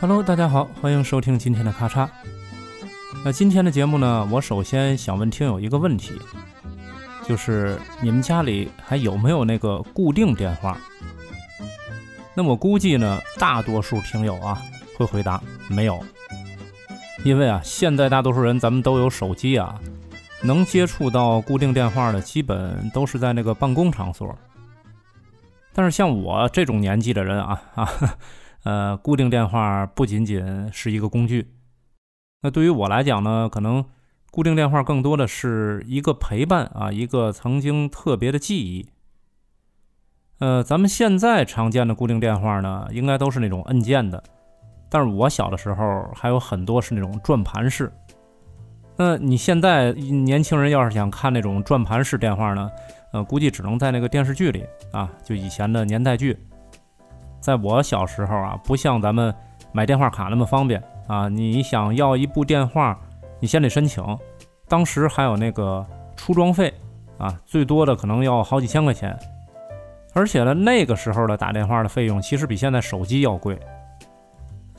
[0.00, 2.08] Hello，大家好，欢迎收听今天的咔嚓。
[3.22, 6.12] 那今天的节目呢，我首先想问听友一个问题，
[7.28, 10.78] 就是你们家里还有没有那个固定电话？
[12.34, 14.62] 那我估计呢，大多数听友啊
[14.96, 15.38] 会回答
[15.68, 16.02] 没有，
[17.22, 19.78] 因为啊，现在大多数人咱们都有手机啊，
[20.42, 24.36] 能接触到固定电话的，基本都是在那个办公场所。
[25.72, 27.88] 但是像我这种年纪的人啊啊。
[28.62, 31.50] 呃，固定电话不仅仅是一个工具，
[32.42, 33.82] 那对于我来讲呢，可能
[34.30, 38.90] 固定电话更多的是一个陪伴啊，一个曾经特别的记忆。
[40.40, 44.22] 呃，咱们现在常见的固定电话呢，应该都是那种按键的，
[44.90, 47.90] 但是我小的时候还有很多是那种转盘式。
[49.02, 52.70] 那你现在年轻人要是想看那种转盘式电话呢，
[53.14, 56.38] 呃，估计只能在那个电视剧里啊，就以前的年代剧。
[57.40, 59.34] 在我小时候啊，不像咱们
[59.72, 61.30] 买电话卡那么方便啊。
[61.30, 62.94] 你想要一部电话，
[63.40, 64.04] 你先得申请，
[64.68, 65.82] 当时还有那个
[66.14, 66.70] 出装费
[67.16, 69.18] 啊，最多的可能要好几千块钱。
[70.12, 73.58] 而且呢，那个时候的打电话的费用其实比现在手机要贵。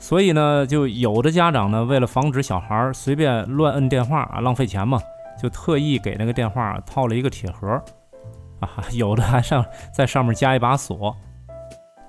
[0.02, 5.00] 所以呢，就有的家长呢，为了防止小孩随便乱摁电话啊，浪费钱嘛，
[5.40, 7.80] 就特意给那个电话套了一个铁盒
[8.58, 11.16] 啊，有的还上在上面加一把锁。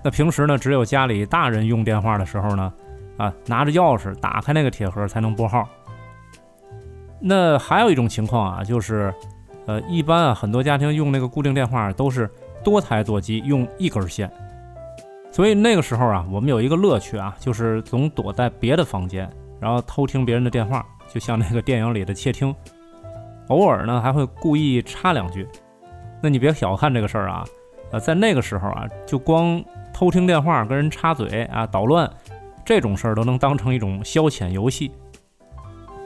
[0.04, 2.74] 那平时呢，只有家里大人用电话的时候呢，
[3.18, 5.70] 啊，拿着钥匙打开那个铁盒才能拨号。
[7.22, 9.14] 那还有一种情况啊，就是，
[9.68, 12.28] 呃，一般啊，很多家庭用那个固定电话都是
[12.64, 14.30] 多台座机用一根线，
[15.34, 19.28] 所以那个时候啊，我们有一个乐趣啊，就是总躲在别的房间，
[19.60, 22.54] 然后偷听别人的电话，就像那个电影里的窃听，
[23.48, 25.48] 偶尔呢还会故意插两句。
[26.22, 27.44] 那你别小看这个事儿啊，
[27.92, 29.62] 呃，在那个时候啊，就光
[29.92, 32.08] 偷听电话、跟人插嘴啊、捣乱，
[32.64, 34.92] 这种事儿都能当成一种消遣游戏。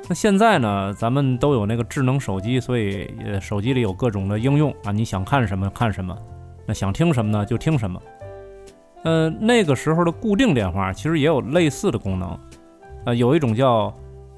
[0.08, 6.18] 那现在呢，咱们都有那个智能手机，所以呃，手机里有各种的应用啊，你想看什么看什么，
[6.66, 8.02] 那想听什么呢就听什么。
[9.04, 12.40] 呃，那个时候的固定电话其实也有类似的功能，
[13.06, 13.94] 呃，有一种叫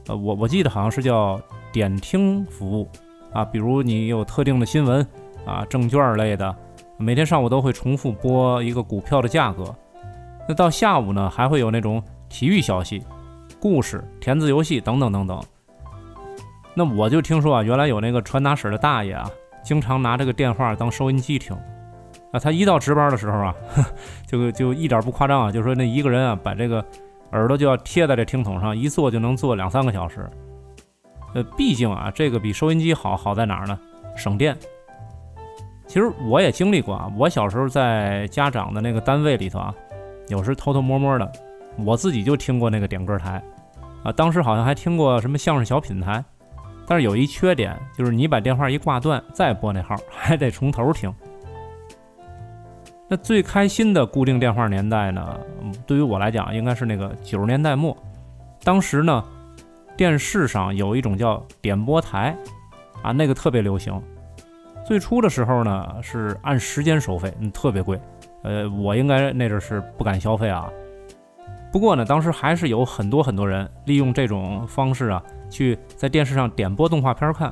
[0.08, 1.40] 呃，我我记得好像是叫
[1.72, 2.90] 点听服务
[3.34, 5.06] 啊，比如你有特定的新闻
[5.46, 6.56] 啊、证券类的。
[7.02, 9.74] 每天上午都会重复播一个股票的价格，
[10.50, 13.02] 那到下午呢，还会有那种体育消息、
[13.58, 15.42] 故事、填字游戏等等等等。
[16.74, 19.32] 那我就听说啊，原来有那个传达室的大爷啊，
[19.64, 21.58] 经常拿这个电话当收音机听。
[22.32, 23.56] 啊，他一到值班的时候啊，
[24.28, 26.84] 就就一点不夸张啊，就说那一个人啊，把这个
[27.32, 30.30] 耳朵就要贴在这听筒上，一坐就能坐两三个小时。
[31.34, 33.80] 呃，毕竟啊，这个比收音机好，好在哪儿呢？
[34.16, 34.58] 省电。
[35.88, 39.74] 其实我也经历过啊，我小时候在家长的那个单位里头啊，
[40.28, 41.32] 有时偷偷摸摸的，
[41.78, 43.42] 我自己就听过那个点歌台，
[44.04, 46.24] 啊，当时好像还听过什么相声小品台，
[46.86, 51.12] 但是有一缺点，就是你把电话一挂断，再拨那号还得从头听。
[53.12, 55.40] 那最开心的固定电话年代呢，
[55.88, 57.98] 对于我来讲，应该是那个九十年代末，
[58.64, 59.24] 当时呢，
[59.98, 62.38] 电视上有一种叫点播台，
[63.02, 64.00] 啊，那个特别流行。
[64.86, 68.00] 最初的时候呢，是按时间收费，嗯，特别贵。
[68.44, 70.70] 呃，我应该那阵是不敢消费啊。
[71.72, 77.52] 不过呢，当时还是有很多很多人利用这种方式啊，去在电视上点播动画片看。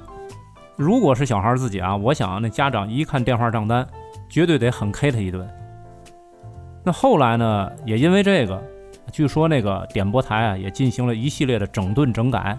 [0.75, 3.85] 如果是小孩自己啊，我想那家长一看电话账单，
[4.29, 5.47] 绝对得狠 K 他一顿。
[6.83, 8.61] 那后来呢，也因为这个，
[9.11, 12.57] 据说那个点播台啊，也进行了一系列的整顿整改，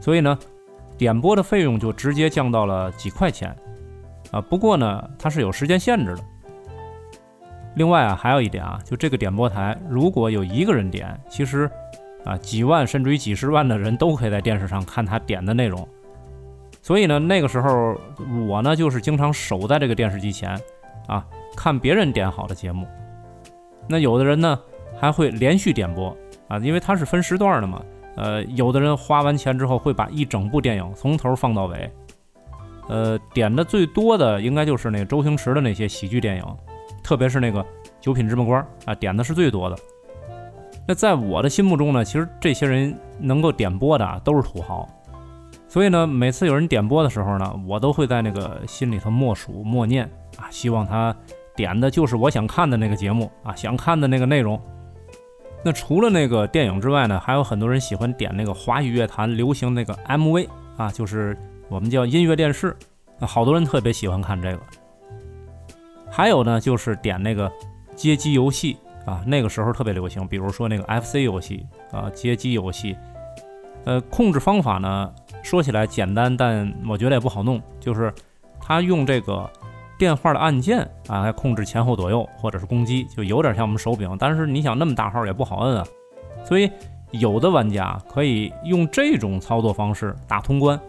[0.00, 0.36] 所以呢，
[0.98, 3.54] 点播的费用就直接降到了几块钱。
[4.30, 6.22] 啊，不过呢，它是有时间限制的。
[7.76, 11.70] 另外啊，还有一点啊，就这个点播台，如果有一个人点，其实
[12.24, 15.86] 啊，几万甚至于几十万的人都可以在电视上看他点的内容。
[16.82, 17.96] 所以呢，那个时候
[18.48, 20.60] 我呢，就是经常守在这个电视机前
[21.06, 22.86] 啊，看别人点好的节目。
[23.88, 24.58] 那有的人呢，
[24.98, 26.16] 还会连续点播
[26.48, 27.82] 啊，因为它是分时段的嘛。
[28.16, 31.90] 呃，有的人花完钱之后会把一整部电影从头放到尾。
[32.88, 36.44] 呃，点的最多的应该就是那个周星驰的那些喜剧电影，
[37.02, 37.60] 特别是那个
[38.00, 39.76] 《九品芝麻官》啊，点的是最多的。
[40.86, 44.88] 那在我的心目中呢，其实这些人能够点播的都是土豪，
[45.74, 51.12] 所以呢，每次有人点播的时候呢，我都会在那个心里头默数默念啊，希望他
[51.56, 54.56] 点的就是我想看的那个节目啊，想看的那个内容。
[55.64, 61.36] 那除了那个电影之外呢，还有很多人喜欢点那个华语乐坛流行那个 MV 啊，就是。
[61.68, 62.76] 我们叫音乐电视，
[63.20, 64.62] 好多人特别喜欢看这个。
[66.08, 67.50] 还有呢，就是点那个
[67.96, 72.94] 街机游戏啊，那个时候特别流行，比如说那个 FC 游戏啊，街机游戏。
[73.86, 75.12] 呃，控制方法呢，
[75.44, 78.12] 说起来简单，但我觉得也不好弄，就是
[78.58, 79.48] 他用这个
[79.98, 85.86] 电话的按键啊来控制前后左右或者是攻击，就有点像我们手柄，但是你想那么大号也不好摁啊，
[86.44, 86.68] 所以
[87.12, 90.80] 有的玩家可以用这种操作方式打通关，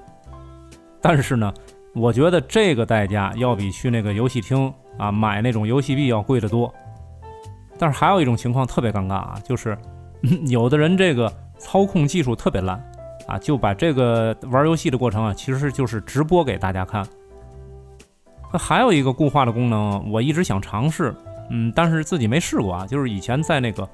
[1.01, 1.53] 但是呢，
[1.93, 6.73] 我觉得这个代价要比去那个游戏厅啊买那种游戏币要贵得多。
[7.77, 9.77] 但是还有一种情况特别尴尬啊，就是
[10.47, 11.31] 有的人这个。
[11.57, 12.77] 操控技术特别烂
[13.27, 17.05] 啊，就把这个玩游戏的过程啊，其实就是直播给大家看。
[18.53, 21.13] 那还有一个固化的功能，我一直想尝试，
[21.49, 22.87] 嗯，但是自己没试过啊。
[22.87, 23.89] 就是以前在那个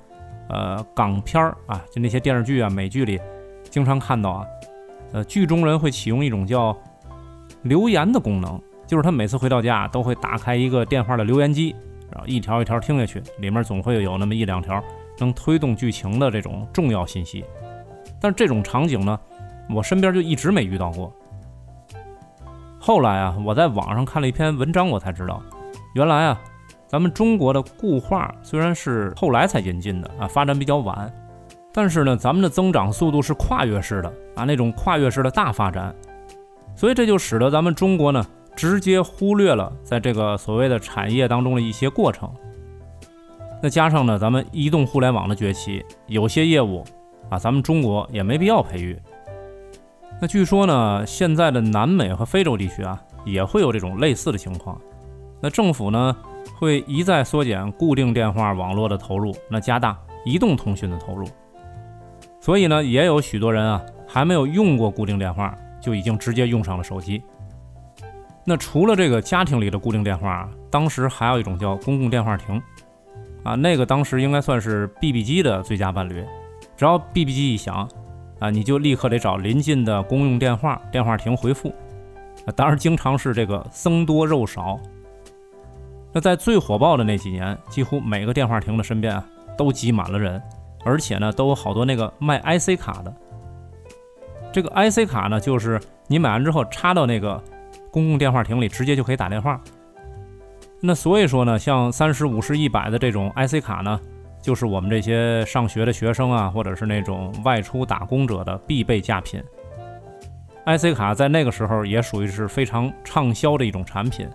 [0.50, 3.20] 呃港片儿啊，就那些电视剧啊、美剧里，
[3.70, 4.46] 经常看到啊，
[5.14, 6.76] 呃，剧中人会启用一种叫
[7.64, 11.76] 留言的功能，就是他每次回到家都会打开一个电话的留言机，
[12.12, 14.84] 然后一条一条听下去，里面总会有那么一两条。
[15.20, 17.46] 能推动剧情的这种重要信息，
[18.22, 19.20] 但是这种场景呢，
[19.74, 21.12] 我身边就一直没遇到过。
[22.80, 25.42] 后来啊，我在网上看了一篇文章，我才知道，
[25.96, 26.42] 原来啊，
[26.88, 31.12] 咱们中国的固话虽然是后来才引进的啊，发展比较晚，
[31.74, 35.94] 但是呢，咱们的增长速度是跨越式的啊，那种跨越式的大发展，
[36.76, 38.26] 所以这就使得咱们中国呢，
[38.56, 42.32] 直接忽略了在这个所谓的产业当中的一些过程。
[43.62, 46.84] 那加上呢，咱们移动互联网的崛起，有些业务
[47.30, 48.98] 啊，咱们中国也没必要培育。
[50.20, 54.80] 那据说呢，现在的南美和非洲地区啊，也会有这种类似的情况。
[55.42, 56.16] 那政府呢，
[56.60, 61.28] 会一再缩减固定电话网络的投入，那加大移动通讯的投入。
[62.40, 67.22] 所以呢，也有许多人啊，还没有用过固定电话，就已经直接用上了手机。
[68.44, 72.62] 那除了这个家庭里的固定电话，当时还有一种叫公共电话亭。
[73.44, 76.24] 啊，那个当时应该算是 BB 机的最佳伴侣，
[76.82, 77.88] 只要 BB 机一响，
[78.40, 81.70] 啊，你就立刻得找临近的公用电话电话亭回复。
[82.48, 84.80] 啊，当然经常是这个僧多肉少。
[86.12, 89.24] 那在最火爆的那几年，几乎每个电话亭的身边啊
[89.56, 90.42] 都挤满了人，
[90.84, 93.14] 而且呢都有好多那个卖 IC 卡的。
[94.52, 97.40] 这个 IC 卡呢，就是你买完之后插到那个
[97.92, 99.62] 公共电话亭里，直接就可以打电话。
[100.80, 104.02] 那所以说呢，像三十五十一百的这种 IC 卡呢，
[104.42, 109.42] 就是我们这些上学的学生啊，或者是那种外出打工者的必备佳品。
[110.66, 114.28] IC 卡在那个时候也属于是非常畅销的一种产品。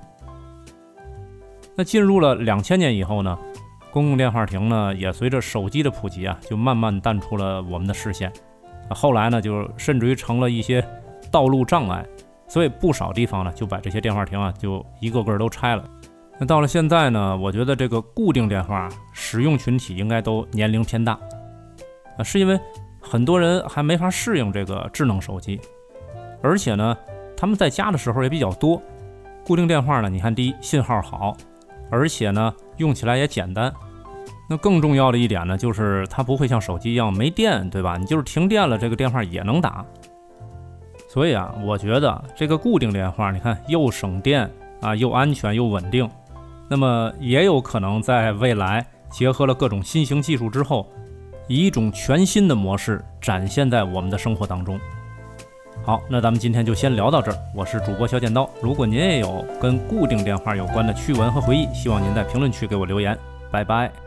[1.75, 3.39] 那进入了两千年以后呢，
[3.91, 8.33] 公共电话亭呢也随着手机的普及啊，就慢慢淡出了我们的视线。
[8.91, 10.85] 后来呢，就甚至于成了一些
[11.31, 12.05] 道路障碍，
[12.49, 15.85] 所以不少地方呢就把这些电话亭啊就一个个都拆了。
[16.39, 21.19] 那到了现在呢，我觉得这个固定电话使用群体应该都年龄偏大，
[22.19, 22.59] 啊，是因为
[23.01, 25.61] 很多人还没法适应这个智能手机，
[26.43, 26.97] 而且呢，
[27.37, 28.83] 他们在家的时候也比较多。
[29.47, 31.37] 固定电话呢，你看，第一信号好，
[31.91, 33.73] 而且呢，用起来也简单。
[34.49, 37.97] 那更重要的一点呢，就是它不会像手机一样没电，对吧？
[37.97, 39.85] 你就是停电了，这个电话也能打。
[41.09, 44.51] 所以啊，我觉得这个固定电话，你看又省电
[44.83, 46.09] 啊，又安全又稳定。
[46.69, 50.87] 那么也有可能在未来结合了各种新型技术之后，
[51.49, 54.79] 以一种全新的模式展现在我们的生活当中。
[55.85, 57.39] 好，那咱们今天就先聊到这儿。
[57.55, 63.17] 我是主播小剪刀，如果您也有跟固定电话有关的趣闻和回忆，希望您在评论区给我留言。
[63.53, 64.06] 拜拜。